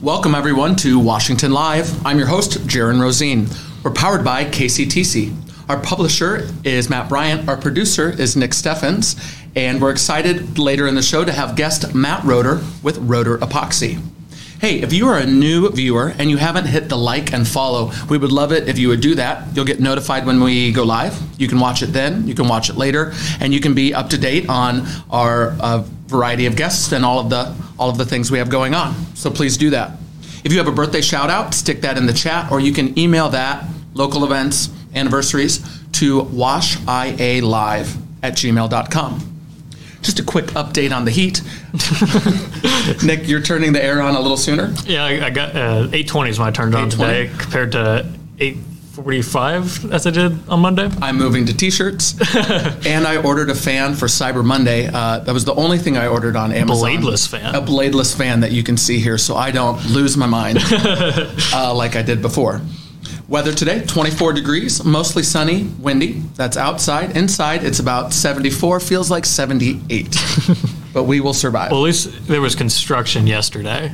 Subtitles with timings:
[0.00, 2.06] Welcome, everyone, to Washington Live.
[2.06, 3.48] I'm your host, Jaron Rosien.
[3.82, 5.34] We're powered by KCTC.
[5.68, 7.48] Our publisher is Matt Bryant.
[7.48, 9.16] Our producer is Nick Steffens.
[9.56, 14.00] And we're excited later in the show to have guest Matt Roder with Roder Epoxy.
[14.60, 17.90] Hey, if you are a new viewer and you haven't hit the like and follow,
[18.08, 19.56] we would love it if you would do that.
[19.56, 21.20] You'll get notified when we go live.
[21.40, 24.10] You can watch it then, you can watch it later, and you can be up
[24.10, 28.04] to date on our uh, variety of guests and all of the all of the
[28.04, 28.94] things we have going on.
[29.14, 29.92] So please do that.
[30.44, 32.98] If you have a birthday shout out, stick that in the chat, or you can
[32.98, 33.64] email that
[33.94, 35.58] local events, anniversaries
[35.92, 39.34] to washialive at gmail.com.
[40.00, 41.42] Just a quick update on the heat.
[43.04, 44.72] Nick, you're turning the air on a little sooner.
[44.84, 48.08] Yeah, I, I got uh, 820 is when I turned it on today compared to
[48.98, 50.90] 845 as I did on Monday.
[51.00, 52.16] I'm moving to t-shirts,
[52.86, 54.88] and I ordered a fan for Cyber Monday.
[54.92, 56.90] Uh, that was the only thing I ordered on Amazon.
[56.90, 57.54] A bladeless fan.
[57.54, 61.72] A bladeless fan that you can see here, so I don't lose my mind uh,
[61.74, 62.60] like I did before.
[63.28, 66.22] Weather today, 24 degrees, mostly sunny, windy.
[66.34, 67.16] That's outside.
[67.16, 70.16] Inside, it's about 74, feels like 78.
[70.92, 71.70] but we will survive.
[71.70, 73.92] Well, at least there was construction yesterday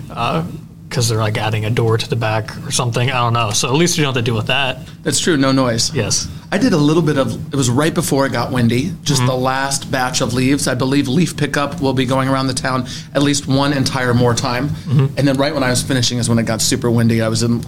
[0.94, 3.10] because they're like adding a door to the back or something.
[3.10, 3.50] I don't know.
[3.50, 4.78] So at least you don't have to deal with that.
[5.02, 5.92] That's true, no noise.
[5.92, 6.28] Yes.
[6.52, 9.26] I did a little bit of, it was right before it got windy, just Mm-hmm.
[9.26, 10.68] the last batch of leaves.
[10.68, 14.34] I believe leaf pickup will be going around the town at least one entire more
[14.34, 14.68] time.
[14.68, 15.18] Mm-hmm.
[15.18, 17.20] And then right when I was finishing is when it got super windy.
[17.22, 17.58] I was in,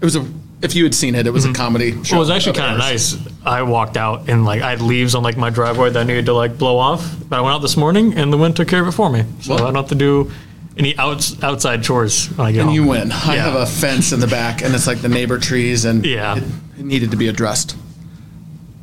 [0.00, 0.26] it was a,
[0.62, 1.98] if you had seen it, it was a comedy show.
[1.98, 2.10] Mm-hmm.
[2.16, 3.16] Well, it was actually kind of nice.
[3.46, 6.26] I walked out and like I had leaves on like my driveway that I needed
[6.26, 7.14] to like blow off.
[7.28, 9.24] But I went out this morning and the wind took care of it for me.
[9.42, 10.32] So Well- I don't have to do
[10.76, 12.74] any outs, outside chores when I get And home.
[12.74, 13.12] you win.
[13.12, 16.36] I have a fence in the back, and it's like the neighbor trees, and Yeah.
[16.36, 16.42] it,
[16.78, 17.76] it needed to be addressed.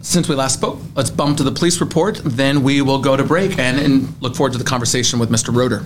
[0.01, 2.21] Since we last spoke, let's bump to the police report.
[2.23, 5.53] Then we will go to break and, and look forward to the conversation with Mr.
[5.55, 5.83] Roder.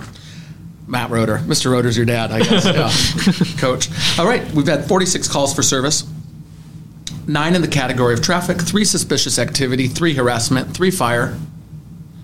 [0.87, 1.39] Matt Roder.
[1.39, 1.71] Mr.
[1.71, 2.65] Roder's your dad, I guess.
[3.45, 3.59] Yeah.
[3.59, 3.89] Coach.
[4.19, 6.07] All right, we've had 46 calls for service,
[7.27, 11.35] nine in the category of traffic, three suspicious activity, three harassment, three fire,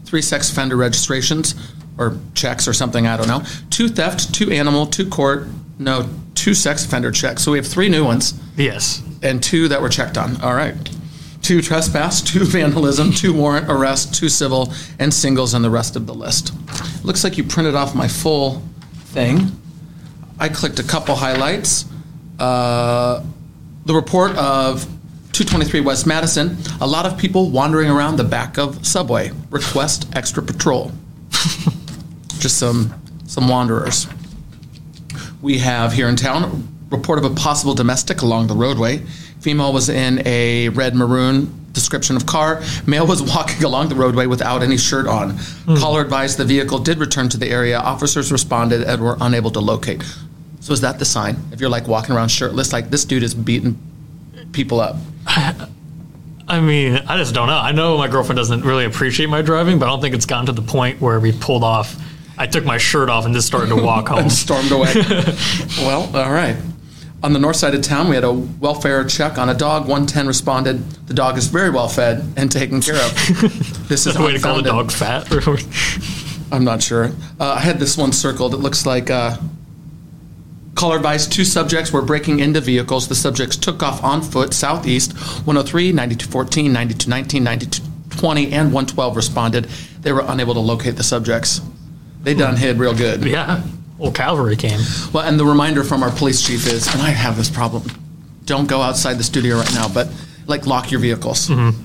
[0.06, 1.56] three sex offender registrations
[2.02, 3.44] or checks or something, I don't know.
[3.70, 5.48] Two theft, two animal, two court,
[5.80, 7.44] no, two sex offender checks.
[7.44, 9.02] So we have three new ones Yes.
[9.22, 10.42] and two that were checked on.
[10.42, 10.76] All right.
[11.42, 16.06] Two trespass, two vandalism, two warrant arrest, two civil, and singles on the rest of
[16.08, 16.54] the list.
[17.04, 18.62] Looks like you printed off my full
[19.06, 19.52] thing.
[20.40, 21.86] I clicked a couple highlights.
[22.40, 23.24] Uh,
[23.86, 24.84] the report of
[25.34, 29.32] 223 West Madison, a lot of people wandering around the back of subway.
[29.50, 30.92] Request extra patrol.
[32.42, 32.92] Just some
[33.28, 34.08] some wanderers.
[35.44, 38.98] We have here in town a report of a possible domestic along the roadway.
[39.42, 42.64] Female was in a red maroon description of car.
[42.88, 45.38] Male was walking along the roadway without any shirt on.
[45.38, 45.76] Hmm.
[45.76, 47.78] Caller advised the vehicle did return to the area.
[47.78, 50.04] Officers responded and were unable to locate.
[50.62, 51.38] So is that the sign?
[51.52, 53.78] If you're like walking around shirtless, like this dude is beating
[54.52, 54.96] people up.
[55.28, 57.58] I mean, I just don't know.
[57.58, 60.48] I know my girlfriend doesn't really appreciate my driving, but I don't think it's gotten
[60.48, 61.96] to the point where we pulled off.
[62.38, 64.20] I took my shirt off and just started to walk home.
[64.20, 64.94] and stormed away.
[65.80, 66.56] well, all right.
[67.24, 69.84] On the north side of town, we had a welfare check on a dog.
[69.84, 70.84] 110 responded.
[71.08, 73.12] The dog is very well fed and taken care of.
[73.92, 75.42] This is the way to call the unfounded.
[75.44, 76.52] dog fat.
[76.52, 77.12] I'm not sure.
[77.40, 78.54] Uh, I had this one circled.
[78.54, 79.36] It looks like uh,
[80.76, 83.08] caller advised two subjects were breaking into vehicles.
[83.10, 85.12] The subjects took off on foot southeast.
[85.46, 89.66] 103, 9214, 9219, 9220, and 112 responded.
[90.02, 91.60] They were unable to locate the subjects.
[92.24, 93.24] They done hid real good.
[93.26, 93.64] yeah.
[93.98, 94.80] Well, cavalry came.
[95.14, 97.84] Well, and the reminder from our police chief is, and I have this problem.
[98.46, 100.08] Don't go outside the studio right now, but
[100.48, 101.48] like lock your vehicles.
[101.50, 101.80] Mm-hmm.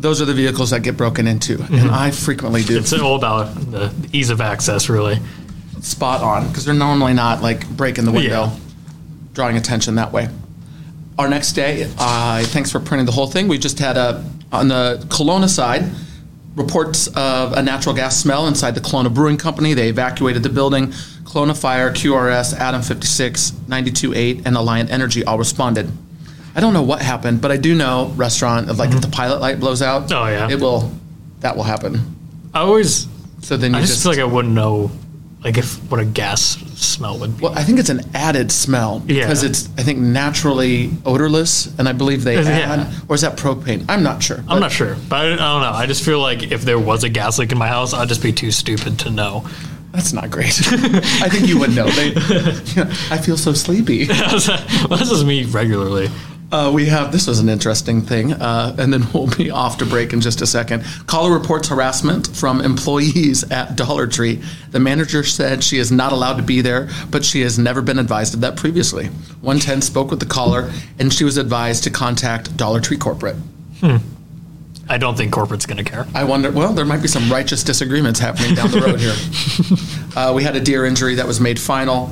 [0.00, 2.78] Those are the vehicles that get broken into, and I frequently do.
[2.78, 5.18] It's all about the ease of access, really.
[5.80, 8.56] spot on because they're normally not like breaking the window, Yeah.
[9.34, 10.28] drawing attention that way.
[11.18, 13.48] Our next day, uh, thanks for printing the whole thing.
[13.48, 15.84] We just had a on the Kalona side
[16.58, 19.74] reports of a natural gas smell inside the Kalona Brewing Company.
[19.74, 20.88] They evacuated the building.
[21.24, 25.90] Kalona Fire, QRS, Adam 56, 92.8, and Alliant Energy all responded.
[26.54, 29.40] I don't know what happened, but I do know restaurant of like if the pilot
[29.40, 30.04] light blows out.
[30.08, 30.12] Mm-hmm.
[30.14, 30.50] Oh, yeah.
[30.50, 30.92] it will.
[31.40, 32.16] That will happen.
[32.52, 33.06] I always,
[33.42, 34.90] So then you I just, just feel like I wouldn't know,
[35.44, 37.44] like if what a gas smell would be.
[37.44, 39.50] Well, I think it's an added smell because Yeah.
[39.50, 42.98] it's I think naturally odorless, and I believe they Is add, yeah.
[43.08, 43.84] or is that propane?
[43.88, 44.42] I'm not sure.
[44.48, 45.72] I'm not sure, but I, I don't know.
[45.72, 48.22] I just feel like if there was a gas leak in my house, I'd just
[48.22, 49.48] be too stupid to know.
[49.92, 50.48] That's not great.
[50.68, 51.88] I think you would know.
[51.88, 52.12] They,
[53.10, 54.06] I feel so sleepy.
[54.08, 56.08] well, this is me regularly.
[56.50, 59.84] Uh, we have this was an interesting thing, uh, and then we'll be off to
[59.84, 60.82] break in just a second.
[61.06, 64.40] Caller reports harassment from employees at Dollar Tree.
[64.70, 67.98] The manager said she is not allowed to be there, but she has never been
[67.98, 69.06] advised of that previously.
[69.06, 73.36] 110 spoke with the caller, and she was advised to contact Dollar Tree corporate.
[73.80, 73.96] Hmm.
[74.90, 76.06] I don't think corporate's going to care.
[76.14, 76.50] I wonder.
[76.50, 80.16] Well, there might be some righteous disagreements happening down the road here.
[80.16, 82.10] uh, we had a deer injury that was made final.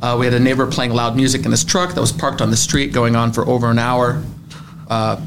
[0.00, 2.50] Uh, we had a neighbor playing loud music in his truck that was parked on
[2.50, 4.22] the street, going on for over an hour.
[4.88, 5.20] Uh,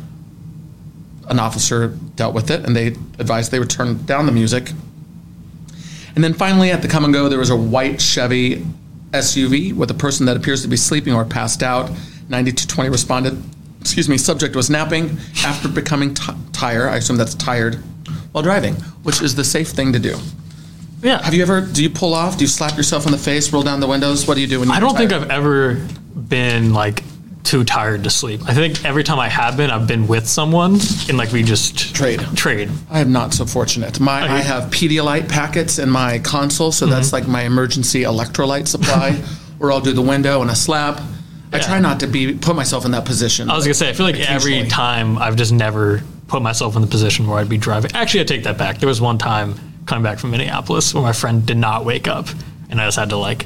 [1.27, 4.71] an officer dealt with it, and they advised they would turn down the music.
[6.15, 8.65] And then finally, at the come and go, there was a white Chevy
[9.11, 11.89] SUV with a person that appears to be sleeping or passed out.
[12.29, 13.43] 9220 responded.
[13.81, 14.17] Excuse me.
[14.17, 16.89] Subject was napping after becoming t- tired.
[16.89, 17.75] I assume that's tired
[18.31, 20.17] while driving, which is the safe thing to do.
[21.01, 21.21] Yeah.
[21.23, 21.61] Have you ever?
[21.61, 22.37] Do you pull off?
[22.37, 23.51] Do you slap yourself in the face?
[23.51, 24.27] Roll down the windows?
[24.27, 24.73] What do you do when you?
[24.75, 25.11] I don't think?
[25.11, 25.75] I've ever
[26.15, 27.03] been like
[27.43, 28.41] too tired to sleep.
[28.47, 30.73] I think every time I have been, I've been with someone
[31.09, 32.19] and like we just Trade.
[32.35, 32.69] Trade.
[32.89, 33.99] I am not so fortunate.
[33.99, 36.93] My I have Pedialyte packets in my console, so Mm-hmm.
[36.93, 39.13] that's like my emergency electrolyte supply,
[39.57, 41.01] where I'll do the window and a slap.
[41.53, 43.49] I try not to be put myself in that position.
[43.49, 46.81] I was gonna say, I feel like every time I've just never put myself in
[46.81, 47.91] the position where I'd be driving.
[47.93, 48.77] Actually, I take that back.
[48.77, 49.55] There was one time
[49.91, 52.27] coming back from Minneapolis where my friend did not wake up,
[52.69, 53.45] and I just had to like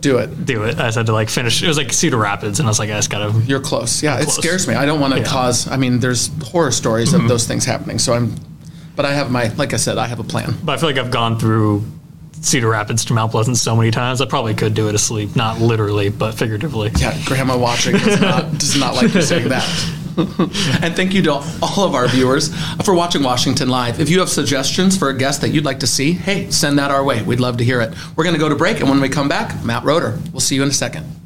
[0.00, 0.44] do it.
[0.44, 0.78] do it.
[0.78, 1.62] I just had to like finish.
[1.62, 3.32] It was like Cedar Rapids, and I was like, I just gotta.
[3.46, 4.02] You're close.
[4.02, 4.74] Yeah, it scares me.
[4.74, 5.24] I don't want to Yeah.
[5.24, 5.32] Mm-hmm.
[5.34, 5.66] cause.
[5.68, 7.98] I mean, there's horror stories of those things happening.
[7.98, 8.34] So I'm,
[8.94, 9.48] but I have my.
[9.54, 10.54] Like I said, I have a plan.
[10.62, 11.84] But I feel like I've gone through
[12.42, 14.20] Cedar Rapids to Mount Pleasant so many times.
[14.20, 16.90] I probably could do it asleep, not literally, but figuratively.
[16.98, 19.64] Yeah, Grandma watching does not does not like you saying that.
[20.82, 22.54] and thank you to all of our viewers
[22.84, 24.00] for watching Washington Live.
[24.00, 26.90] If you have suggestions for a guest that you'd like to see, hey, send that
[26.90, 27.22] our way.
[27.22, 27.94] We'd love to hear it.
[28.16, 30.18] We're going to go to break, and when we come back, Matt Roder.
[30.32, 31.25] We'll see you in a second.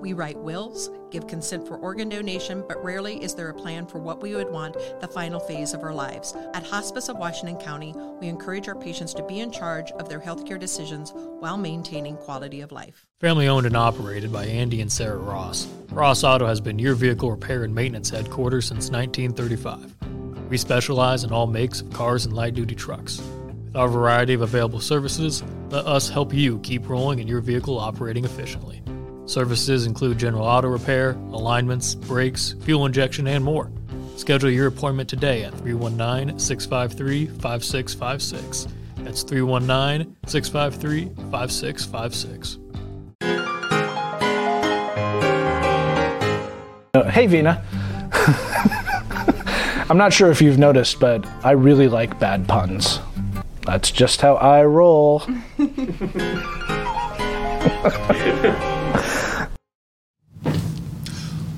[0.00, 3.98] We write wills, give consent for organ donation, but rarely is there a plan for
[3.98, 6.34] what we would want the final phase of our lives.
[6.54, 10.18] At Hospice of Washington County, we encourage our patients to be in charge of their
[10.18, 13.06] healthcare decisions while maintaining quality of life.
[13.20, 15.66] Family owned and operated by Andy and Sarah Ross.
[15.90, 19.96] Ross Auto has been your vehicle repair and maintenance headquarters since 1935.
[20.48, 23.20] We specialize in all makes of cars and light duty trucks.
[23.66, 27.78] With our variety of available services, let us help you keep rolling and your vehicle
[27.78, 28.82] operating efficiently.
[29.30, 33.70] Services include general auto repair, alignments, brakes, fuel injection, and more.
[34.16, 38.66] Schedule your appointment today at 319 653 5656.
[38.96, 42.58] That's 319 653 5656.
[46.92, 47.64] Uh, hey, Vina.
[49.88, 52.98] I'm not sure if you've noticed, but I really like bad puns.
[53.64, 55.22] That's just how I roll.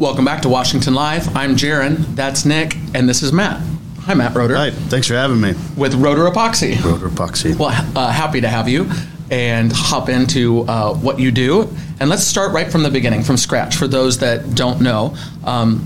[0.02, 1.37] Welcome back to Washington Live.
[1.37, 2.16] I'm Jaron.
[2.16, 3.62] That's Nick, and this is Matt.
[4.00, 4.56] Hi, Matt Roder.
[4.56, 5.54] Hi, thanks for having me.
[5.76, 6.82] With Roder Epoxy.
[6.82, 7.56] Roder Epoxy.
[7.56, 8.90] Well, uh, happy to have you
[9.30, 11.73] and hop into uh, what you do.
[12.00, 13.76] And let's start right from the beginning, from scratch.
[13.76, 15.78] For those that don't know, um,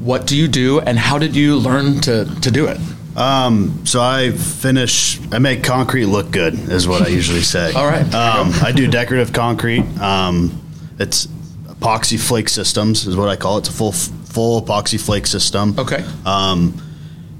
[0.00, 2.78] what do you do and how did you learn to, to do it?
[3.14, 5.20] Um, so I finish.
[5.32, 7.72] I make concrete look good, is what I usually say.
[7.76, 9.84] All right, Um, I do decorative concrete.
[10.00, 10.62] Um,
[10.98, 11.28] it's
[11.84, 13.60] epoxy flake systems, is what I call it.
[13.60, 15.78] It's a full full epoxy flake system.
[15.78, 16.04] Okay.
[16.24, 16.80] Um,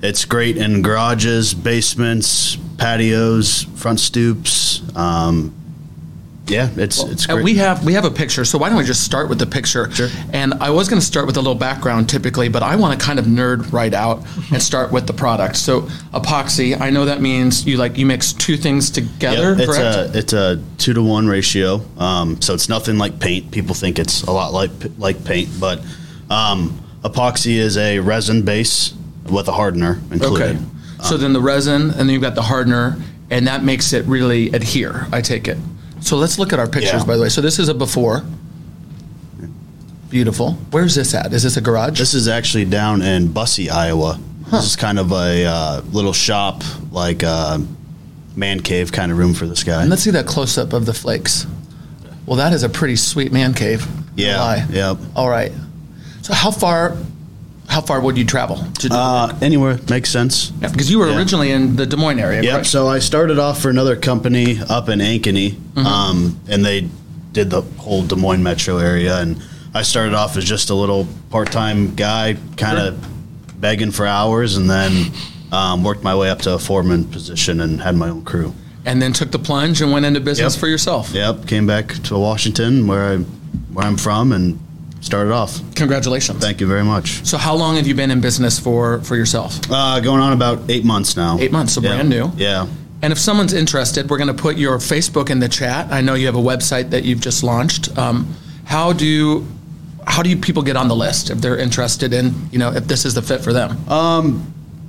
[0.03, 5.55] it's great in garages, basements, patios, front stoops, um,
[6.47, 7.37] Yeah, it's it's great.
[7.37, 9.47] And we have we have a picture, so why don't we just start with the
[9.47, 9.91] picture?
[9.91, 10.09] Sure.
[10.33, 13.05] And I was going to start with a little background typically, but I want to
[13.05, 15.57] kind of nerd right out and start with the product.
[15.57, 15.83] So
[16.13, 20.15] epoxy, I know that means you like you mix two things together, Yep, it's correct?
[20.15, 21.81] a it's a two to one ratio.
[21.97, 23.51] Um, so it's nothing like paint.
[23.51, 25.81] People think it's a lot like like paint, but
[26.29, 28.93] um, epoxy is a resin base
[29.31, 30.57] with a hardener included.
[30.57, 30.59] okay.
[31.05, 32.97] So then the resin, and then you've got the hardener,
[33.31, 35.07] and that makes it really adhere.
[35.13, 35.57] I take it.
[36.05, 37.05] So let's look at our pictures, Yeah.
[37.05, 37.29] by the way.
[37.31, 38.23] So this is a before.
[40.11, 40.53] Beautiful.
[40.71, 41.33] Where's this at?
[41.33, 41.99] Is this a garage?
[41.99, 44.21] This is actually down in Bussey, Iowa.
[44.51, 47.61] This is kind of a uh, little shop, like a
[48.37, 49.81] man cave kind of room for this guy.
[49.81, 51.47] and let's see that close up of the flakes.
[52.27, 53.87] Well, that is a pretty sweet man cave.
[54.17, 54.99] Yeah, yep.
[55.17, 55.53] All right.
[56.23, 56.97] So how far,
[57.75, 58.95] how far would you travel to do?
[58.95, 60.53] Uh, anywhere makes sense.
[60.61, 61.17] yeah, because you were yeah.
[61.19, 62.41] originally in the Des Moines area.
[62.43, 62.53] Yep.
[62.53, 62.67] correct?
[62.69, 65.87] So I started off for another company up in Ankeny, Mm-hmm.
[65.87, 66.89] um, and they
[67.33, 69.19] did the whole Des Moines metro area.
[69.21, 69.43] And
[69.75, 74.71] I started off as just a little part-time guy, kind of begging for hours, and
[74.71, 75.11] then
[75.51, 78.55] um, worked my way up to a foreman position and had my own crew.
[78.87, 80.61] and then took the plunge and went into business Yep.
[80.61, 81.11] for yourself.
[81.13, 81.47] Yep.
[81.49, 83.17] Came back to Washington, where I
[83.75, 84.61] where I'm from, and
[85.05, 85.61] started off.
[85.75, 86.41] Congratulations.
[86.41, 87.25] Thank you very much.
[87.27, 89.59] So how long have you been in business for for yourself?
[89.71, 91.39] Uh, going on about eight months now.
[91.39, 91.91] Eight months, so Yeah.
[91.91, 92.33] brand new.
[92.37, 92.67] Yeah.
[93.03, 95.89] And if someone's interested, we're going to put your Facebook in the chat.
[95.93, 97.97] I know you have a website that you've just launched.
[97.99, 98.35] Um,
[98.65, 99.47] how do
[100.07, 102.87] how do you people get on the list if they're interested in you know if
[102.87, 103.77] this is the fit for them?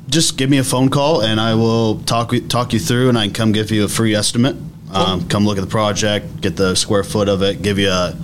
[0.08, 3.26] just give me a phone call and I will talk talk you through and I
[3.26, 4.56] can come give you a free estimate.
[4.94, 8.16] Um, come look at the project, get the square foot of it, give you a,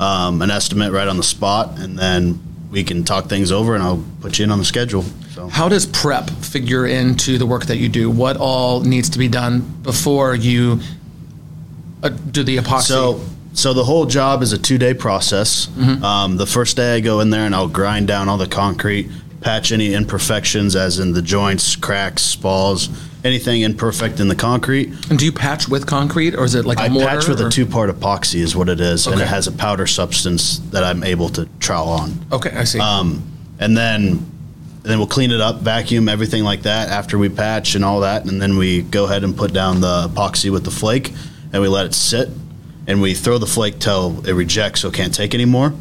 [0.00, 2.40] um, an estimate right on the spot, and then
[2.72, 5.02] we can talk things over and I'll put you in on the schedule.
[5.34, 8.08] So How does prep figure into the work that you do?
[8.10, 10.80] What all needs to be done before you
[12.02, 12.82] uh, do the epoxy?
[12.82, 13.20] so
[13.52, 15.68] so the whole job is a two day process.
[16.04, 19.10] Um, the first day I go in there and I'll grind down all the concrete,
[19.40, 22.88] patch any imperfections, as in the joints, cracks, spalls,
[23.24, 24.88] anything imperfect in the concrete.
[25.10, 27.08] and do you patch with concrete or is it like a I mortar?
[27.08, 29.86] patch with or- a two-part epoxy is what it is, and it has a powder
[29.86, 32.18] substance that I'm able to trowel on.
[32.32, 32.78] Okay, I see.
[32.78, 33.22] Um,
[33.58, 34.00] and then,
[34.82, 38.00] and then we'll clean it up, vacuum, everything like that after we patch and all
[38.00, 41.12] that, and then we go ahead and put down the epoxy with the flake,
[41.52, 42.30] and we let it sit,
[42.86, 45.74] and we throw the flake till it rejects, so it can't take anymore.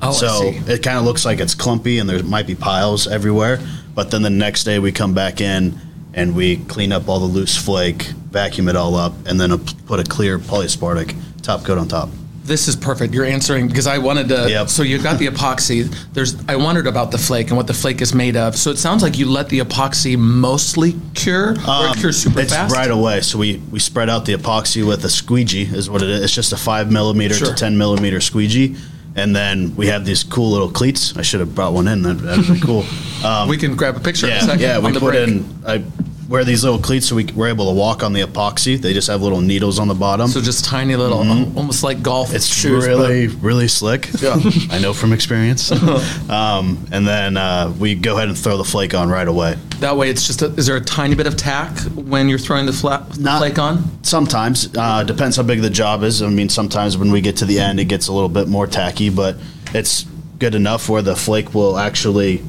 [0.00, 3.06] Oh, I so it kind of looks like it's clumpy, and there might be piles
[3.06, 3.60] everywhere.
[3.94, 5.78] But then the next day we come back in
[6.16, 9.58] and we clean up all the loose flake, vacuum it all up, and then a,
[9.58, 12.08] put a clear polyaspartic top coat on top.
[12.42, 13.12] This is perfect.
[13.12, 14.46] You're answering because I wanted to.
[14.48, 14.68] Yep.
[14.68, 15.92] So you got the epoxy.
[16.12, 16.36] There's.
[16.48, 18.54] I wondered about the flake and what the flake is made of.
[18.54, 22.44] So it sounds like you let the epoxy mostly cure, or it cures super Um,
[22.44, 22.72] it's fast.
[22.72, 23.20] right away.
[23.22, 26.22] So we, we spread out the epoxy with a squeegee, is what it is.
[26.22, 27.48] It's just a five millimeter Sure.
[27.48, 28.76] to ten millimeter squeegee,
[29.16, 31.16] and then we have these cool little cleats.
[31.16, 32.02] I should have brought one in.
[32.02, 32.84] That would be cool.
[33.24, 34.26] Um, We can grab a picture.
[34.26, 34.78] in a yeah, second yeah.
[34.78, 35.26] We put break.
[35.28, 35.44] in.
[35.66, 35.82] I
[36.28, 38.80] wear these little cleats so we, we're able to walk on the epoxy.
[38.80, 40.28] They just have little needles on the bottom.
[40.28, 42.36] So just tiny little, almost like golf Mm-hmm.
[42.36, 42.84] It's shoes.
[42.84, 44.08] but- really, really slick.
[44.20, 44.36] Yeah.
[44.70, 45.70] I know from experience.
[46.30, 49.56] um, and then uh, we go ahead and throw the flake on right away.
[49.80, 50.42] that way, it's just.
[50.42, 53.58] A, is there a tiny bit of tack when you're throwing the fla- Not- flake
[53.58, 53.84] on?
[54.04, 56.22] Sometimes uh, depends how big the job is.
[56.22, 58.66] I mean, sometimes when we get to the end, it gets a little bit more
[58.66, 59.36] tacky, but
[59.74, 60.04] it's
[60.38, 62.42] good enough where the flake will actually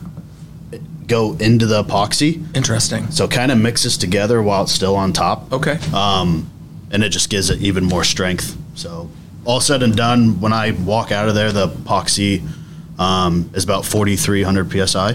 [1.08, 3.10] go into the epoxy, Interesting.
[3.12, 5.80] so it kind of mixes together while it's still on top, Okay.
[5.94, 6.50] um,
[6.92, 8.58] and it just gives it even more strength.
[8.76, 9.10] So
[9.46, 12.46] all said and done, when I walk out of there, the epoxy
[13.00, 15.14] um, is about 4,300 psi,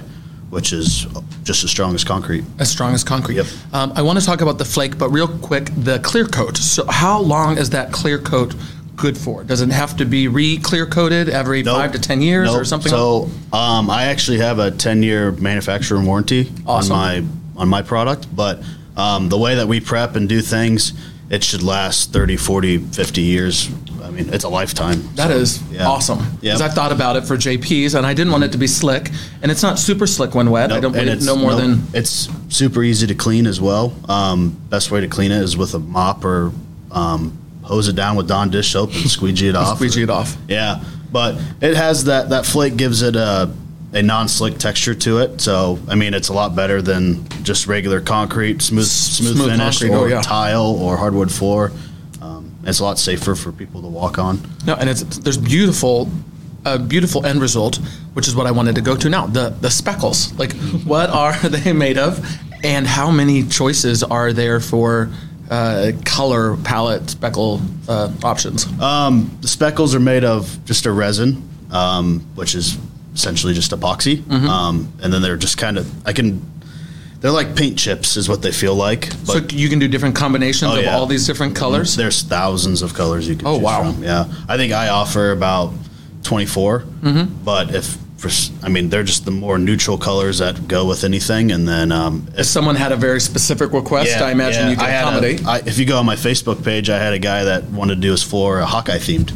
[0.50, 1.06] which is
[1.44, 2.44] just as strong as concrete.
[2.58, 3.36] as strong as concrete.
[3.36, 3.46] Yep.
[3.72, 6.56] Um, I want to talk about the flake, but real quick, the clear coat.
[6.56, 8.54] So, how long is that clear coat
[8.96, 9.42] good for?
[9.44, 11.76] Does it have to be re-clear coated every Nope.
[11.76, 12.66] five to ten years or Nope.
[12.66, 12.90] something?
[12.90, 16.92] So um, I actually have a 10 year manufacturer warranty Awesome.
[16.92, 17.24] on my
[17.56, 18.62] on my product, but
[18.96, 20.92] um, the way that we prep and do things,
[21.30, 23.70] it should last 30, 40, 50 years.
[24.02, 25.02] I mean, it's a lifetime.
[25.14, 25.86] That So, is yeah.
[25.86, 26.18] awesome.
[26.40, 29.10] Because I thought about it for JPs, and I didn't want it to be slick,
[29.42, 30.72] and it's not super slick when wet.
[30.72, 33.94] I don't believe it's no more nope, than it's super easy to clean as well.
[34.08, 36.52] Um, best way to clean it is with a mop or
[36.90, 39.76] um, hose it down with Dawn dish soap and squeegee it off.
[39.76, 40.36] squeegee it off.
[40.48, 43.52] Yeah, but it has that that flake gives it a
[43.92, 45.40] a non-slick texture to it.
[45.40, 49.80] So I mean, it's a lot better than just regular concrete, smooth smooth, smooth finish,
[49.80, 50.22] concrete, or oh, yeah.
[50.22, 51.72] tile or hardwood floor.
[52.20, 54.40] Um, it's a lot safer for people to walk on.
[54.66, 56.10] No, and it's there's beautiful,
[56.64, 57.76] a beautiful end result,
[58.14, 59.26] which is what I wanted to go to now.
[59.26, 60.52] The the speckles, like
[60.84, 62.24] what are they made of,
[62.64, 65.10] and how many choices are there for
[65.52, 68.66] uh, color palette speckle uh, options?
[68.80, 72.78] Um, the speckles are made of just a resin, um, which is
[73.14, 74.16] essentially just epoxy.
[74.22, 74.48] Mm-hmm.
[74.48, 76.40] Um, and then they're just kind of, I can,
[77.20, 79.12] they're like paint chips, is what they feel like.
[79.24, 80.96] so you can do different combinations Oh, of yeah.
[80.96, 81.94] all these different colors.
[81.96, 83.92] There's thousands of colors you can Oh, choose wow.
[83.92, 84.02] from.
[84.02, 84.24] Yeah.
[84.48, 85.72] I think I offer about
[86.22, 86.80] 24.
[86.80, 87.44] Mm-hmm.
[87.44, 91.50] But if, for, I mean, they're just the more neutral colors that go with anything.
[91.50, 95.00] And then, um, If someone had a very specific request, I imagine you I can
[95.04, 95.46] accommodate.
[95.46, 98.00] I- if you go on my Facebook page, I had a guy that wanted to
[98.00, 99.32] do his floor a Hawkeye themed.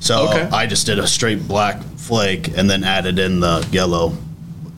[0.00, 0.46] So Okay.
[0.52, 4.16] I just did a straight black flake and then added in the yellow.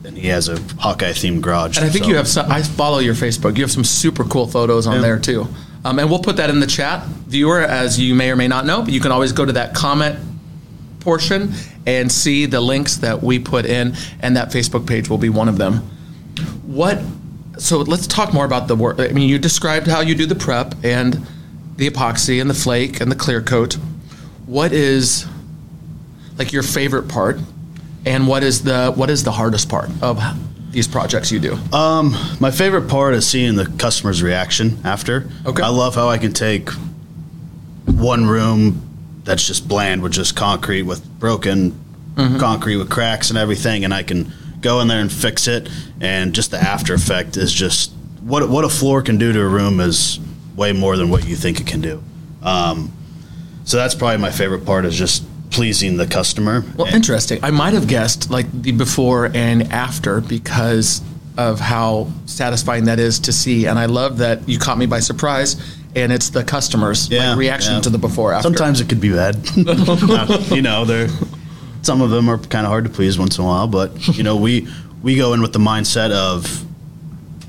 [0.05, 1.77] And he has a Hawkeye themed garage.
[1.77, 3.57] And I think so- you have some, I follow your Facebook.
[3.57, 5.01] You have some super cool photos on Yeah.
[5.01, 5.47] there too.
[5.83, 8.65] Um, and we'll put that in the chat, viewer, as you may or may not
[8.65, 8.81] know.
[8.81, 10.15] But you can always go to that comment
[11.01, 11.53] portion
[11.85, 15.49] and see the links that we put in, and that Facebook page will be one
[15.49, 15.77] of them.
[16.65, 17.01] What?
[17.57, 18.99] So let's talk more about the work.
[18.99, 21.25] I mean, you described how you do the prep and
[21.75, 23.77] the epoxy and the flake and the clear coat.
[24.45, 25.25] What is
[26.37, 27.39] like your favorite part,
[28.05, 30.21] and what is the what is the hardest part of
[30.71, 31.57] these projects you do?
[31.73, 35.29] Um, My favorite part is seeing the customer's reaction after.
[35.45, 35.61] Okay.
[35.61, 36.69] I love how I can take
[37.85, 38.81] one room
[39.31, 41.79] that's just bland with just concrete with broken
[42.15, 42.39] Mm-hmm.
[42.39, 45.69] concrete with cracks and everything, and I can go in there and fix it.
[46.01, 49.47] And just the after effect is just what what a floor can do to a
[49.47, 50.19] room is
[50.57, 52.03] way more than what you think it can do.
[52.43, 52.91] Um,
[53.63, 56.65] so that's probably my favorite part is just pleasing the customer.
[56.75, 57.39] Well, And- interesting.
[57.43, 61.01] I might have guessed like the before and after because
[61.37, 63.67] of how satisfying that is to see.
[63.67, 65.55] And I love that you caught me by surprise.
[65.95, 67.81] And it's the customers' like, reaction yeah.
[67.81, 68.43] to the before after.
[68.43, 69.35] Sometimes it could be bad.
[70.51, 71.09] you know, they're
[71.81, 74.23] some of them are kind of hard to please once in a while, but you
[74.23, 74.67] know, we
[75.01, 76.65] we go in with the mindset of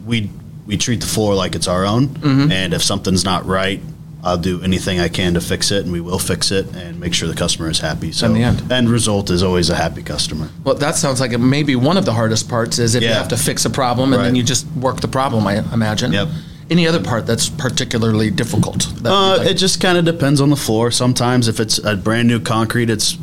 [0.06, 0.30] we
[0.66, 2.52] we treat the floor like it's our own, Mm-hmm.
[2.52, 3.80] and if something's not right,
[4.24, 7.12] I'll do anything I can to fix it, and we will fix it and make
[7.14, 8.12] sure the customer is happy.
[8.12, 8.70] So In the end.
[8.72, 10.48] end result is always a happy customer.
[10.64, 13.08] Well, that sounds like it may be one of the hardest parts is if you
[13.08, 16.12] have to fix a problem and then you just work the problem, I imagine.
[16.12, 16.28] Yep.
[16.72, 18.88] Any other part that's particularly difficult?
[19.02, 20.90] That Uh, like- it just kind of depends on the floor.
[20.90, 23.18] Sometimes if it's a brand new concrete, it's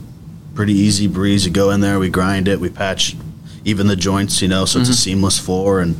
[0.53, 1.45] pretty easy breeze.
[1.45, 3.15] You go in there, we grind it, we patch
[3.65, 5.80] even the joints, you know, so it's a seamless floor.
[5.80, 5.95] And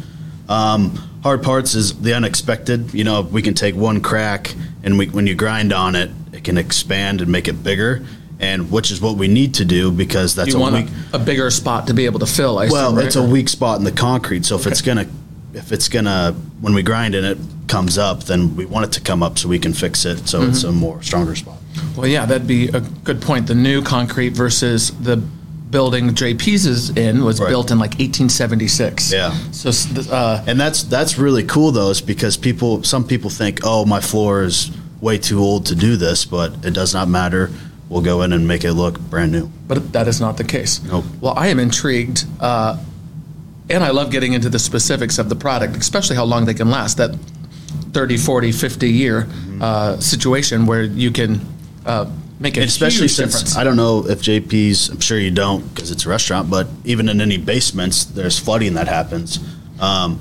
[0.48, 0.92] um,
[1.24, 2.94] hard parts is the unexpected.
[2.94, 6.44] You know, we can take one crack, and we, when you grind on it, it
[6.44, 8.04] can expand and make it bigger.
[8.40, 10.88] And which is what we need to do because that's you a want weak.
[11.14, 12.60] a, a bigger spot to be able to fill.
[12.60, 13.06] I Well, assume, right?
[13.08, 14.46] it's a weak spot in the concrete.
[14.46, 15.08] So if it's gonna,
[15.54, 18.24] if it's gonna, when we grind and it comes up.
[18.26, 20.28] Then we want it to come up so we can fix it.
[20.28, 20.70] So it's Mm-hmm.
[20.70, 21.58] a more stronger spot.
[21.96, 23.48] Well, yeah, that'd be a good point.
[23.48, 27.50] The new concrete versus the building JP's is in was Right.
[27.50, 29.12] built in like 1876.
[29.12, 29.34] Yeah.
[29.52, 29.70] So,
[30.12, 34.02] uh, And that's that's really cool though, is because people some people think, oh, my
[34.02, 37.50] floor is way too old to do this, but it does not matter.
[37.88, 39.50] We'll go in and make it look brand new.
[39.68, 40.82] but that is not the case.
[40.84, 41.06] Nope.
[41.22, 42.78] Well, I am intrigued, uh,
[43.70, 46.70] and I love getting into the specifics of the product, especially how long they can
[46.70, 46.98] last.
[46.98, 47.16] That
[47.94, 49.28] 30, 40, 50 year
[49.62, 51.42] uh, situation where you can
[51.86, 53.58] uh, make a especially huge since difference.
[53.58, 57.10] I don't know if JP's, I'm sure you don't because it's a restaurant, but even
[57.10, 59.40] in any basements, there's flooding that happens.
[59.80, 60.20] Um,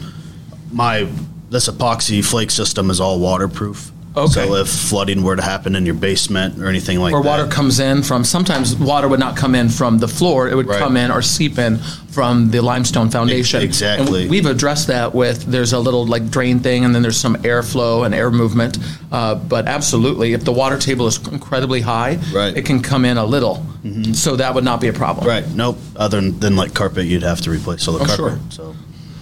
[0.72, 1.08] my
[1.50, 3.90] this epoxy flake system is all waterproof.
[4.18, 4.46] Okay.
[4.46, 7.46] So if flooding were to happen in your basement or anything like or that, water
[7.46, 10.78] comes in from sometimes water would not come in from the floor it would Right.
[10.78, 11.78] come in or seep in
[12.10, 14.22] from the limestone foundation Ex- exactly.
[14.22, 17.36] and we've addressed that with there's a little like drain thing and then there's some
[17.36, 18.78] airflow and air movement
[19.12, 22.50] uh, but absolutely if the water table is incredibly high Right.
[22.50, 22.56] Mm-hmm.
[22.58, 23.64] it can come in a little
[24.12, 25.46] so that would not be a problem right?
[25.54, 25.78] Nope.
[25.96, 28.38] Other than, than like carpet, you'd have to replace all the Oh, carpet.
[28.52, 28.74] sure.
[28.74, 28.76] So.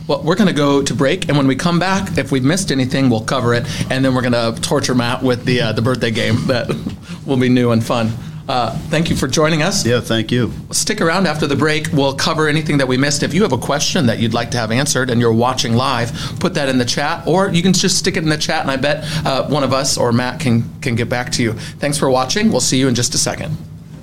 [0.07, 2.71] Well, we're going to go to break, and when we come back, if we've missed
[2.71, 5.83] anything, we'll cover it, and then we're going to torture Matt with the uh, the
[5.83, 6.69] birthday game that
[7.27, 8.13] will be new and fun.
[8.49, 9.85] Uh, thank you for joining us.
[9.85, 10.53] Yeah, thank you.
[10.71, 11.89] Stick around after the break.
[11.93, 13.25] We'll cover anything that we missed.
[13.25, 16.13] If you have a question that you'd like to have answered and you're watching live,
[16.39, 18.71] put that in the chat, or you can just stick it in the chat, and
[18.71, 21.55] I bet uh, one of us or Matt can can get back to you.
[21.55, 22.53] Thanks for watching.
[22.53, 23.57] We'll see you in just a second.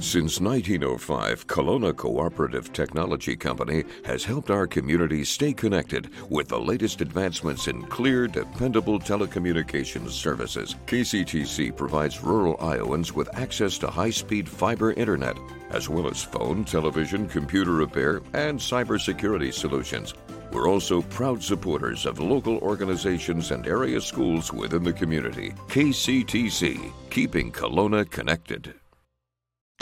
[0.03, 6.99] Since 1905, Kalona Cooperative Technology Company has helped our community stay connected with the latest
[6.99, 10.75] advancements in clear, dependable telecommunications services.
[10.87, 15.37] KCTC provides rural Iowans with access to high speed fiber internet,
[15.71, 20.13] as well as phone, television, computer repair, and cybersecurity solutions.
[20.51, 25.53] We're also proud supporters of local organizations and area schools within the community.
[25.69, 28.75] KCTC, keeping Kalona connected.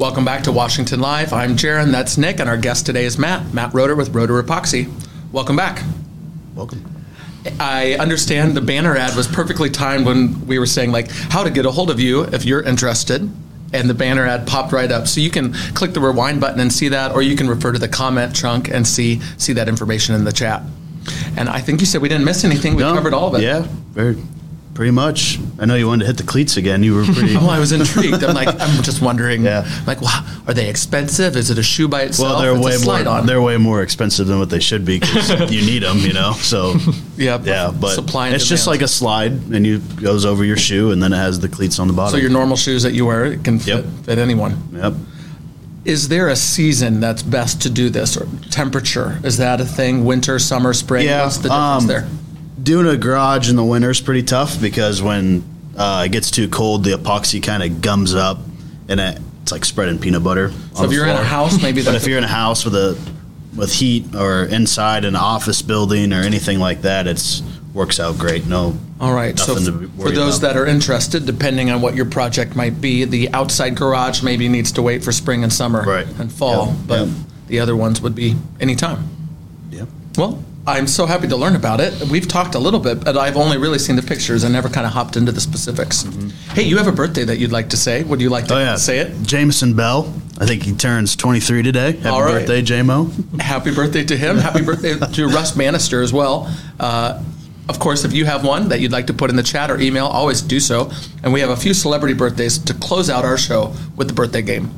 [0.00, 1.34] Welcome back to Washington Live.
[1.34, 4.90] I'm Jaron, that's Nick, and our guest today is Matt, Matt Roder with Roder Epoxy.
[5.30, 5.84] Welcome back.
[6.54, 6.82] Welcome.
[7.60, 11.50] I understand the banner ad was perfectly timed when we were saying like how to
[11.50, 13.30] get a hold of you if you're interested.
[13.74, 15.06] And the banner ad popped right up.
[15.06, 17.78] So you can click the rewind button and see that, or you can refer to
[17.78, 20.62] the comment chunk and see see that information in the chat.
[21.36, 22.74] And I think you said we didn't miss anything.
[22.74, 23.44] We No, covered all of it.
[23.44, 24.16] Yeah, very,
[24.80, 25.38] pretty much.
[25.58, 26.82] I know you wanted to hit the cleats again.
[26.82, 27.36] You were pretty.
[27.36, 28.24] Oh, I was intrigued.
[28.24, 29.44] I'm like, I'm just wondering.
[29.44, 29.68] Yeah.
[29.86, 31.36] Like, wow, are they expensive?
[31.36, 32.30] Is it a shoe by itself?
[32.30, 33.12] well, they're It's way more.
[33.12, 33.26] on.
[33.26, 36.32] They're way more expensive than what they should be because you need them, you know.
[36.32, 36.76] So
[37.18, 40.56] yeah, yeah, but supply and it's just like a slide, and you goes over your
[40.56, 42.12] shoe, and then it has the cleats on the bottom.
[42.12, 44.04] So your normal shoes that you wear it can fit, Yep.
[44.04, 44.56] fit anyone.
[44.72, 44.94] Yep.
[45.84, 49.20] Is there a season that's best to do this, or temperature?
[49.24, 50.06] Is that a thing?
[50.06, 51.04] Winter, summer, spring?
[51.04, 52.08] Yeah, What's the difference um, there?
[52.62, 55.44] Doing a garage in the winter is pretty tough because when
[55.76, 58.38] uh, it gets too cold, the epoxy kind of gums up,
[58.88, 60.52] and it, it's like spreading peanut butter.
[60.74, 62.98] So if you're in a house, maybe but if you're in a house with a
[63.56, 67.42] with heat or inside an office building or anything like that, it's
[67.72, 68.46] works out great.
[68.46, 69.38] No, all right.
[69.38, 70.54] So for those about.
[70.54, 74.72] that are interested, depending on what your project might be, the outside garage maybe needs
[74.72, 76.06] to wait for spring and summer Right.
[76.18, 76.76] and fall, Yep.
[76.86, 77.16] but Yep.
[77.46, 79.04] the other ones would be anytime.
[79.70, 79.84] yeah.
[80.18, 82.08] Well, I'm so happy to learn about it.
[82.10, 84.86] We've talked a little bit, but I've only really seen the pictures and never kind
[84.86, 86.02] of hopped into the specifics.
[86.52, 88.02] Hey, you have a birthday that you'd like to say?
[88.04, 88.60] Would you like to Mm-hmm.
[88.60, 89.22] Oh yeah, say it?
[89.22, 90.12] Jameson Bell.
[90.38, 91.92] I think he turns 23 today.
[91.92, 92.46] Happy All right.
[92.46, 93.40] birthday, JMO.
[93.40, 94.36] Happy birthday to him.
[94.38, 96.54] Happy birthday to Russ Bannister as well.
[96.78, 97.22] Uh,
[97.68, 99.78] of course, if you have one that you'd like to put in the chat or
[99.80, 100.90] email, always do so.
[101.22, 104.42] And we have a few celebrity birthdays to close out our show with the birthday
[104.42, 104.70] game.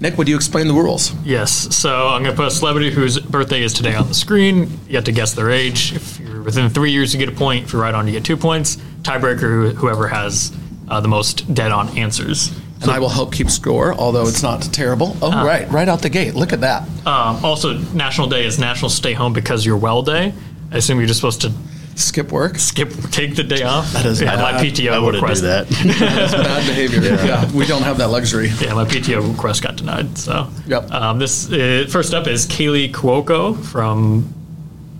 [0.00, 1.12] Nick, would you explain the rules?
[1.24, 1.74] Yes.
[1.74, 4.78] So I'm going to put a celebrity whose birthday is today on the screen.
[4.88, 5.92] You have to guess their age.
[5.92, 7.64] If you're within three years, you get a point.
[7.64, 8.76] If you're right on, you get two points.
[9.02, 10.56] Tiebreaker, whoever has
[10.88, 12.56] uh, the most dead on answers.
[12.80, 15.16] And I will help keep score, although it's not terrible.
[15.20, 16.36] Oh, right, right out the gate.
[16.36, 16.82] Look at that.
[17.04, 20.32] Um, also, National Day is National Stay Home Because You're Well Day.
[20.70, 21.52] I assume you're just supposed to
[21.98, 22.58] Skip work.
[22.58, 23.90] skip, take the day off.
[23.92, 24.52] That is yeah, my.
[24.52, 25.40] PTO I wouldn't request.
[25.42, 25.66] do that.
[25.98, 27.02] That's bad behavior.
[27.02, 27.50] Yeah.
[27.52, 28.48] we don't have that luxury.
[28.60, 30.16] Yeah, my PTO request got denied.
[30.16, 30.90] So, Yep.
[30.92, 34.32] Um, this uh, first up is Kaley Cuoco from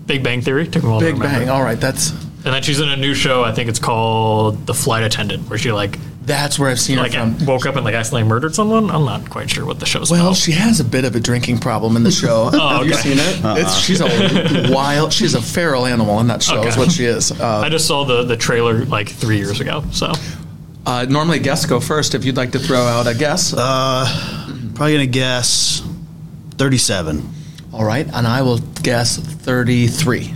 [0.06, 0.66] Big Bang Theory.
[0.66, 1.38] Took me a while to Big remember.
[1.38, 1.48] bang.
[1.50, 3.44] All right, that's And then she's in a new show.
[3.44, 7.14] I think it's called The Flight Attendant, where she like that's where I've seen like
[7.14, 7.46] her from.
[7.46, 8.90] woke up and like accidentally murdered someone.
[8.90, 10.26] I'm not quite sure what the show's Well, about.
[10.26, 12.50] Well, she has a bit of a drinking problem in the show.
[12.50, 13.00] Have you okay.
[13.02, 13.40] seen it?
[13.60, 15.12] It's, she's a wild.
[15.12, 16.62] She's a feral animal in that show.
[16.62, 17.32] Is what she is.
[17.32, 19.82] Uh, I just saw the the trailer like three years ago.
[19.90, 20.12] So
[20.86, 22.14] uh, normally, guests go first.
[22.14, 25.82] If you'd like to throw out a guess, Probably gonna guess
[26.58, 27.28] 37.
[27.72, 30.34] all right, and I will guess thirty-three.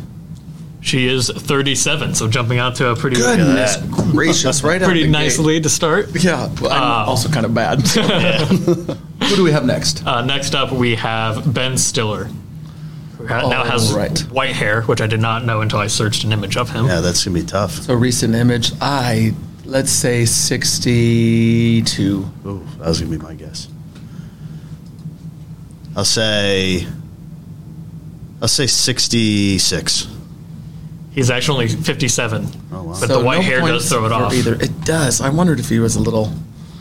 [0.83, 2.15] She is 37.
[2.15, 3.77] So jumping out to a pretty Goodness
[4.13, 4.63] gracious!
[4.63, 5.47] Right, out pretty the nice gate.
[5.47, 6.09] lead to start.
[6.23, 7.81] Yeah, well, I'm also kind of bad.
[9.23, 10.05] Who do we have next?
[10.07, 12.25] Uh, next up, we have Ben Stiller,
[13.17, 14.19] who ha- now Oh, has right.
[14.33, 16.87] white hair, which I did not know until I searched an image of him.
[16.87, 17.71] Yeah, that's gonna be tough.
[17.73, 18.73] So recent image.
[18.81, 19.33] I
[19.65, 22.29] let's say sixty-two.
[22.47, 23.69] Ooh, that was gonna be my guess.
[25.95, 26.87] I'll say.
[28.41, 30.09] I'll say 66.
[31.13, 32.47] He's actually only 57.
[32.73, 32.89] Oh, wow.
[32.89, 34.33] But So the white no hair points does throw it for off.
[34.35, 35.21] Either it does.
[35.21, 36.33] I wondered if he was a little.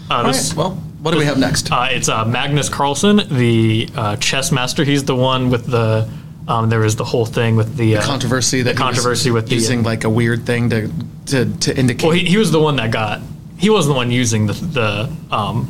[0.10, 1.72] Uh, All this- right, well, what do we have next?
[1.72, 4.84] Uh, it's uh, Magnus Carlsen, the uh, chess master.
[4.84, 6.08] He's the one with the
[6.48, 9.32] Um, there was the whole thing with the, uh, Controversy that the he was controversy
[9.32, 10.90] with the using like a weird thing to
[11.28, 12.04] to, to indicate.
[12.06, 13.22] Well, he, he was the one that got.
[13.58, 15.68] He wasn't the one using the the um,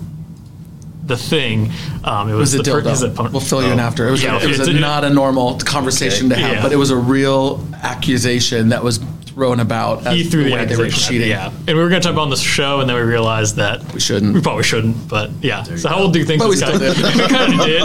[1.11, 1.71] the thing.
[2.03, 3.11] Um, it it was was, a the dildo.
[3.13, 3.33] opponent.
[3.33, 4.07] We'll fill you in after.
[4.07, 6.61] It was, Yeah, it was a, a- not a normal conversation to have, Yeah.
[6.63, 10.05] but it was a real accusation that was thrown about.
[10.07, 11.13] As he threw the way they were accusation.
[11.13, 11.29] cheating.
[11.29, 13.55] Yeah, and we were going to talk about on the show, and then we realized
[13.57, 14.33] that We shouldn't.
[14.33, 15.63] We probably shouldn't, but yeah.
[15.63, 16.93] So how old do you think But we this still guy?
[16.93, 16.97] did.
[16.97, 17.83] we kind of did.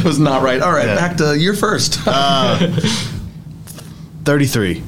[0.00, 0.60] It was not right.
[0.60, 0.94] All right, Yeah.
[0.96, 1.94] back to your first.
[4.24, 4.82] 33.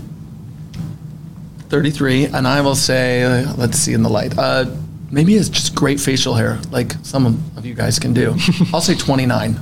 [1.69, 4.37] 33, and I will say, uh, let's see in the light.
[4.39, 4.65] Uh,
[5.11, 8.37] maybe it's just great facial hair, like some of you guys can do.
[8.73, 9.59] I'll say 29.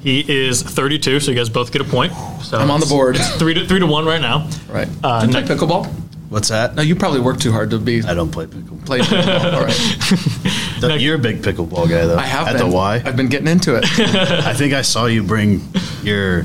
[0.00, 2.12] He is 32, so you guys both get a point.
[2.42, 3.16] So I'm on the board.
[3.16, 4.48] It's three to three to one right now.
[4.70, 4.88] Right.
[5.04, 5.86] Uh, Do you play pickleball?
[6.30, 6.74] What's that?
[6.74, 8.86] No, you probably work too hard to be I don't play pickleball.
[8.86, 9.52] play pickleball.
[9.54, 10.56] All right.
[10.80, 12.16] The- You're a big pickleball guy, though.
[12.16, 12.70] I have At been.
[12.70, 13.02] the Y.
[13.04, 13.84] I've been getting into it.
[13.98, 15.60] I think I saw you bring
[16.02, 16.44] your,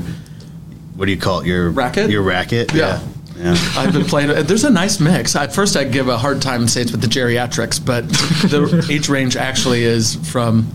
[0.94, 1.46] what do you call it?
[1.46, 2.10] Your Racket?
[2.10, 2.74] Your racket.
[2.74, 3.00] Yeah.
[3.36, 3.54] Yeah.
[3.76, 4.28] I've been playing.
[4.46, 5.36] There's a nice mix.
[5.36, 8.86] At first, I'd give a hard time and say it's with the geriatrics, but the
[8.90, 10.66] age range actually is from,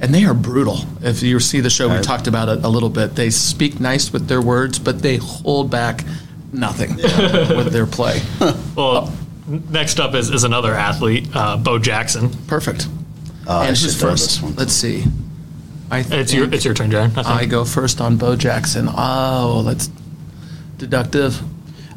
[0.00, 0.78] and they are brutal.
[1.02, 3.14] If you see the show, we talked about it a little bit.
[3.14, 6.04] They speak nice with their words, but they hold back
[6.52, 6.96] nothing
[7.56, 8.20] with their play.
[8.74, 9.12] Well,
[9.48, 12.30] n- next up is, is another athlete, uh, Bo Jackson.
[12.48, 12.88] Perfect.
[13.48, 14.42] I and should who's first?
[14.42, 14.54] one.
[14.56, 15.04] Let's see.
[15.92, 17.16] I It's your think it's your turn, Jaron.
[17.24, 17.40] I.
[17.40, 18.88] I go first on Bo Jackson.
[18.90, 19.88] Oh, that's
[20.76, 21.40] deductive.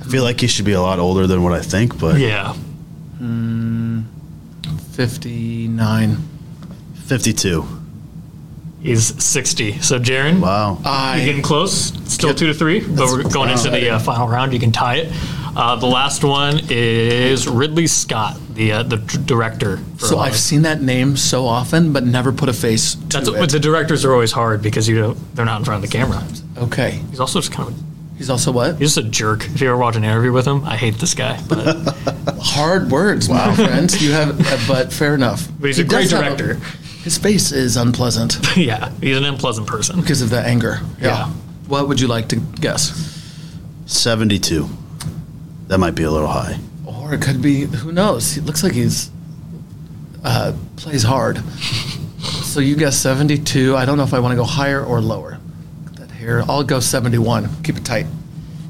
[0.04, 2.54] I feel like he should be a lot older than what I think, but yeah.
[4.92, 6.18] 59.
[7.06, 7.66] 52.
[8.82, 9.80] He's 60.
[9.80, 10.78] So, Jaron, Wow.
[10.84, 11.94] I you're getting close.
[12.12, 14.54] Still two to three, but we're going into the uh, final round.
[14.54, 15.14] You can tie it.
[15.56, 19.78] Uh, the last one is Ridley Scott, the uh, the d- director.
[19.98, 23.00] For So I've of- seen that name so often, but never put a face to
[23.08, 23.36] That's it.
[23.36, 25.96] what the directors are always hard because you know they're not in front of the
[25.98, 26.24] camera.
[26.58, 27.00] okay.
[27.10, 27.76] He's also just kind of
[28.18, 28.78] He's also what?
[28.78, 29.44] he's just a jerk.
[29.46, 31.40] If you ever watch an interview with him, I hate this guy.
[31.50, 31.76] But,
[32.42, 33.92] Hard words, my friend.
[34.02, 35.48] You have, uh, but fair enough.
[35.60, 36.56] but he's a He great does have director.
[37.04, 40.00] his face is unpleasant yeah, he's an unpleasant person.
[40.02, 40.80] because of the anger.
[41.02, 41.28] Yeah.
[41.68, 42.92] What would you like to guess?
[43.86, 44.70] 72.
[45.68, 46.60] That might be a little high.
[46.86, 48.34] Or it could be, who knows?
[48.34, 49.10] He looks like he's
[50.24, 51.42] uh, plays hard.
[52.22, 53.76] So you guess 72.
[53.76, 55.40] I don't know if I want to go higher or lower.
[56.24, 56.44] That hair.
[56.48, 57.64] I'll go 71.
[57.64, 58.06] Keep it tight.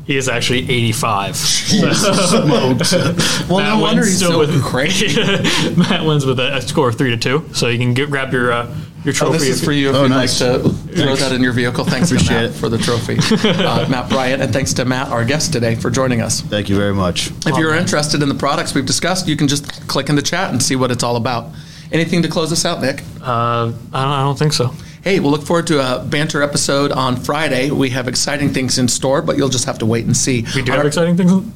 [0.05, 1.37] He is actually 85.
[1.73, 5.15] Well, Matt no wonder wins he's so with crazy.
[5.77, 8.31] Matt wins with a, a score of three to two, so you can get, grab
[8.33, 8.65] your uh,
[9.03, 9.37] your Oh, trophy.
[9.39, 10.39] this is for you if Oh, you'd nice.
[10.41, 11.83] like to throw that in your vehicle.
[11.85, 12.53] Thanks to Appreciate Matt it.
[12.53, 13.17] for the trophy.
[13.47, 16.41] Uh, Matt Bryant, and thanks to Matt, our guest today, for joining us.
[16.41, 17.31] Thank you very much.
[17.45, 20.51] If you're interested in the products we've discussed, you can just click in the chat
[20.51, 21.49] and see what it's all about.
[21.91, 23.01] Anything to close us out, Nick?
[23.21, 24.73] Uh, I, don't, I don't think so.
[25.03, 27.71] Hey, we'll look forward to a banter episode on Friday.
[27.71, 30.45] We have exciting things in store, but you'll just have to wait and see.
[30.55, 31.31] We do On have our- exciting things.
[31.31, 31.51] in-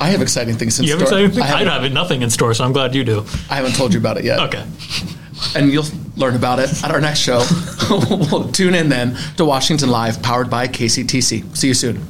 [0.00, 1.18] I have exciting things in You have store.
[1.18, 1.50] exciting things.
[1.52, 3.26] I I, have nothing in store, so I'm glad you do.
[3.50, 4.38] I haven't told you about it yet.
[4.40, 4.64] Okay.
[5.54, 7.44] And you'll learn about it at our next show.
[8.10, 11.54] we'll tune in then to Washington Live, powered by KCTC.
[11.56, 12.06] See you soon.